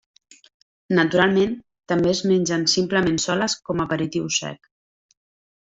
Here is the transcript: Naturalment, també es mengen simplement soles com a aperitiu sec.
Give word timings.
Naturalment, 0.99 1.53
també 1.93 2.11
es 2.13 2.23
mengen 2.31 2.65
simplement 2.75 3.23
soles 3.27 3.57
com 3.69 3.85
a 3.85 3.89
aperitiu 3.89 4.29
sec. 4.39 4.71